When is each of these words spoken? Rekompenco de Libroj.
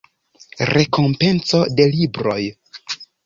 Rekompenco 0.69 1.61
de 1.81 1.87
Libroj. 1.93 2.41